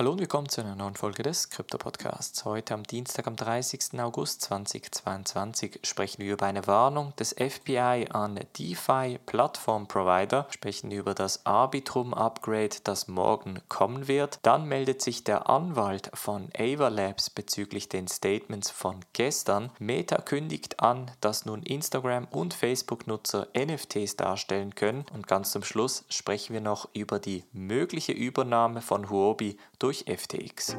[0.00, 2.46] Hallo und willkommen zu einer neuen Folge des Krypto Podcasts.
[2.46, 4.00] Heute am Dienstag, am 30.
[4.00, 11.12] August 2022 sprechen wir über eine Warnung des FBI an DeFi Plattform Provider, sprechen über
[11.12, 14.38] das Arbitrum Upgrade, das morgen kommen wird.
[14.40, 19.70] Dann meldet sich der Anwalt von Ava Labs bezüglich den Statements von gestern.
[19.78, 25.62] Meta kündigt an, dass nun Instagram und Facebook Nutzer NFTs darstellen können und ganz zum
[25.62, 30.76] Schluss sprechen wir noch über die mögliche Übernahme von Huobi durch durch FTX.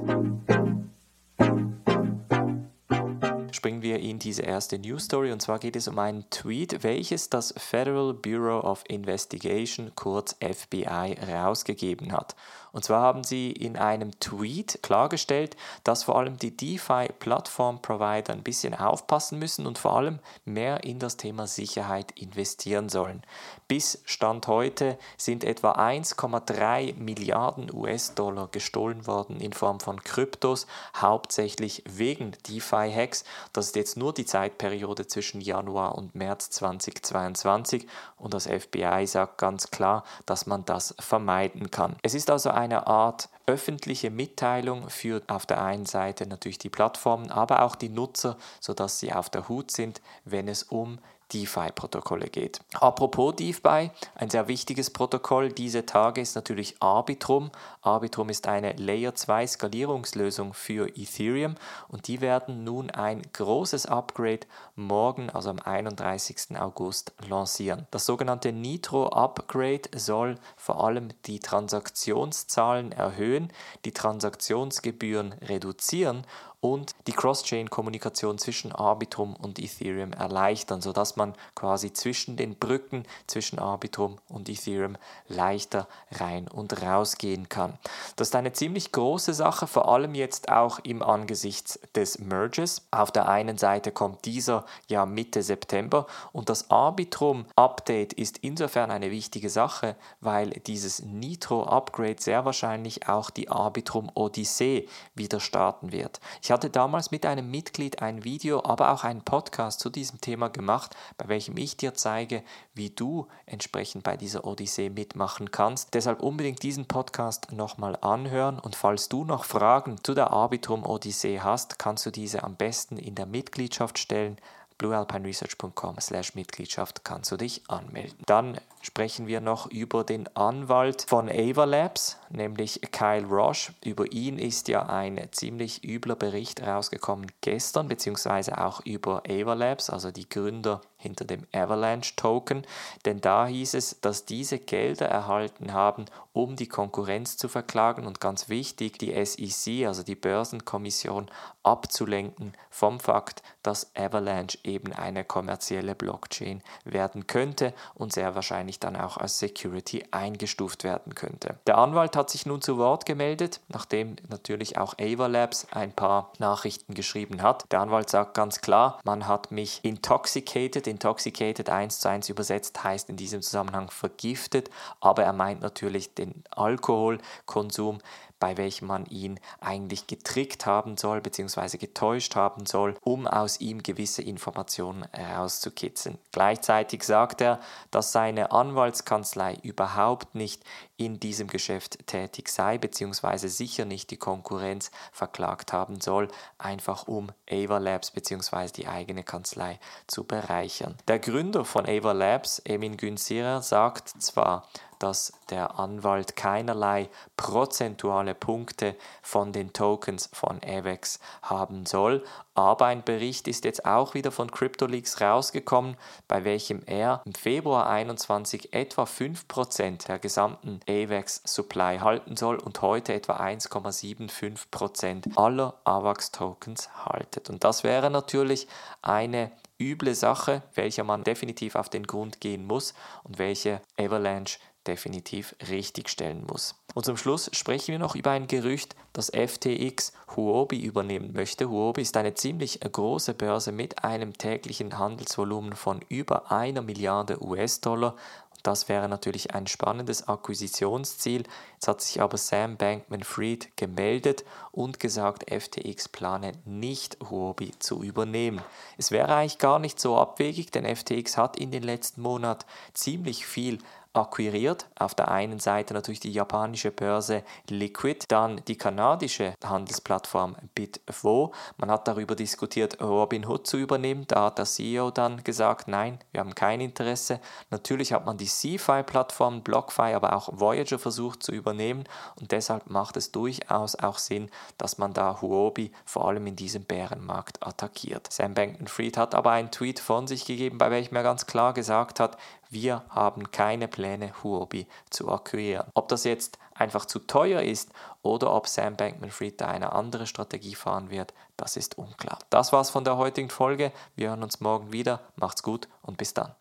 [3.61, 7.29] Springen wir in diese erste News Story und zwar geht es um einen Tweet, welches
[7.29, 12.35] das Federal Bureau of Investigation, kurz FBI, herausgegeben hat.
[12.71, 18.73] Und zwar haben sie in einem Tweet klargestellt, dass vor allem die DeFi-Plattform-Provider ein bisschen
[18.73, 23.23] aufpassen müssen und vor allem mehr in das Thema Sicherheit investieren sollen.
[23.67, 30.65] Bis Stand heute sind etwa 1,3 Milliarden US-Dollar gestohlen worden in Form von Kryptos,
[30.95, 33.25] hauptsächlich wegen DeFi-Hacks.
[33.53, 39.37] Das ist jetzt nur die Zeitperiode zwischen Januar und März 2022 und das FBI sagt
[39.37, 41.95] ganz klar, dass man das vermeiden kann.
[42.01, 47.31] Es ist also eine Art öffentliche Mitteilung für auf der einen Seite natürlich die Plattformen,
[47.31, 50.99] aber auch die Nutzer, sodass sie auf der Hut sind, wenn es um
[51.33, 52.59] DeFi-Protokolle geht.
[52.73, 57.51] Apropos DeFi, ein sehr wichtiges Protokoll diese Tage ist natürlich Arbitrum.
[57.81, 61.55] Arbitrum ist eine Layer 2 Skalierungslösung für Ethereum
[61.87, 66.59] und die werden nun ein großes Upgrade morgen, also am 31.
[66.59, 67.87] August, lancieren.
[67.91, 73.51] Das sogenannte Nitro Upgrade soll vor allem die Transaktionszahlen erhöhen,
[73.85, 76.25] die Transaktionsgebühren reduzieren
[76.61, 81.20] und die Cross-Chain-Kommunikation zwischen Arbitrum und Ethereum erleichtern, sodass man
[81.55, 87.77] quasi zwischen den Brücken zwischen Arbitrum und Ethereum leichter rein und raus gehen kann.
[88.15, 92.87] Das ist eine ziemlich große Sache, vor allem jetzt auch im Angesicht des Merges.
[92.91, 99.11] Auf der einen Seite kommt dieser ja Mitte September und das Arbitrum-Update ist insofern eine
[99.11, 106.19] wichtige Sache, weil dieses Nitro-Upgrade sehr wahrscheinlich auch die Arbitrum Odyssee wieder starten wird.
[106.41, 110.49] Ich hatte damals mit einem Mitglied ein Video, aber auch einen Podcast zu diesem Thema
[110.49, 115.93] gemacht, bei welchem ich dir zeige, wie du entsprechend bei dieser Odyssee mitmachen kannst.
[115.93, 121.39] Deshalb unbedingt diesen Podcast nochmal anhören und falls du noch Fragen zu der Arbitrum Odyssee
[121.39, 124.37] hast, kannst du diese am besten in der Mitgliedschaft stellen
[124.81, 128.17] bluealpineresearch.com slash Mitgliedschaft kannst du dich anmelden.
[128.25, 133.73] Dann sprechen wir noch über den Anwalt von Ava Labs, nämlich Kyle Roche.
[133.83, 139.89] Über ihn ist ja ein ziemlich übler Bericht rausgekommen gestern, beziehungsweise auch über Ava Labs,
[139.89, 142.63] also die Gründer hinter dem Avalanche Token,
[143.05, 148.21] denn da hieß es, dass diese Gelder erhalten haben, um die Konkurrenz zu verklagen und
[148.21, 151.29] ganz wichtig, die SEC, also die Börsenkommission,
[151.63, 158.95] abzulenken vom Fakt, dass Avalanche eben eine kommerzielle Blockchain werden könnte und sehr wahrscheinlich dann
[158.95, 161.55] auch als Security eingestuft werden könnte.
[161.67, 166.31] Der Anwalt hat sich nun zu Wort gemeldet, nachdem natürlich auch Ava Labs ein paar
[166.39, 167.65] Nachrichten geschrieben hat.
[167.71, 173.09] Der Anwalt sagt ganz klar, man hat mich intoxicated, intoxicated 1 zu 1 übersetzt heißt
[173.09, 177.99] in diesem Zusammenhang vergiftet, aber er meint natürlich den Alkoholkonsum
[178.41, 181.77] bei welchem man ihn eigentlich getrickt haben soll bzw.
[181.77, 186.17] getäuscht haben soll, um aus ihm gewisse Informationen herauszukitzeln.
[186.33, 187.59] Gleichzeitig sagt er,
[187.91, 190.63] dass seine Anwaltskanzlei überhaupt nicht
[190.97, 193.47] in diesem Geschäft tätig sei bzw.
[193.47, 196.27] sicher nicht die Konkurrenz verklagt haben soll,
[196.57, 198.71] einfach um Ava Labs bzw.
[198.75, 200.97] die eigene Kanzlei zu bereichern.
[201.07, 204.67] Der Gründer von Ava Labs, Emin Günsirer, sagt zwar,
[205.01, 212.23] dass der Anwalt keinerlei prozentuale Punkte von den Tokens von AVEX haben soll.
[212.53, 215.97] Aber ein Bericht ist jetzt auch wieder von CryptoLeaks rausgekommen,
[216.27, 222.81] bei welchem er im Februar 21 etwa 5% der gesamten AVEX Supply halten soll und
[222.81, 227.49] heute etwa 1,75% aller AVAX Tokens haltet.
[227.49, 228.67] Und das wäre natürlich
[229.01, 232.93] eine üble Sache, welcher man definitiv auf den Grund gehen muss
[233.23, 236.75] und welche Avalanche definitiv richtigstellen muss.
[236.93, 241.69] Und zum Schluss sprechen wir noch über ein Gerücht, dass FTX Huobi übernehmen möchte.
[241.69, 248.15] Huobi ist eine ziemlich große Börse mit einem täglichen Handelsvolumen von über einer Milliarde US-Dollar
[248.63, 251.43] das wäre natürlich ein spannendes Akquisitionsziel.
[251.73, 258.61] Jetzt hat sich aber Sam Bankman-Fried gemeldet und gesagt, FTX plane nicht Huobi zu übernehmen.
[258.97, 263.47] Es wäre eigentlich gar nicht so abwegig, denn FTX hat in den letzten Monaten ziemlich
[263.47, 263.79] viel
[264.13, 264.87] akquiriert.
[264.97, 271.53] Auf der einen Seite natürlich die japanische Börse Liquid, dann die kanadische Handelsplattform Bitvo.
[271.77, 274.25] Man hat darüber diskutiert, Robinhood zu übernehmen.
[274.27, 277.39] Da hat der CEO dann gesagt, nein, wir haben kein Interesse.
[277.69, 282.03] Natürlich hat man die CFI-Plattform, BlockFi, aber auch Voyager versucht zu übernehmen
[282.39, 286.83] und deshalb macht es durchaus auch Sinn, dass man da Huobi vor allem in diesem
[286.83, 288.31] Bärenmarkt attackiert.
[288.31, 292.19] Sam Bankman-Fried hat aber einen Tweet von sich gegeben, bei welchem er ganz klar gesagt
[292.19, 292.37] hat,
[292.71, 295.87] wir haben keine Pläne, Huobi zu akquirieren.
[295.93, 297.91] Ob das jetzt einfach zu teuer ist
[298.21, 302.39] oder ob Sam Bankman-Fried da eine andere Strategie fahren wird, das ist unklar.
[302.49, 303.91] Das war's von der heutigen Folge.
[304.15, 305.19] Wir hören uns morgen wieder.
[305.35, 306.55] Macht's gut und bis dann.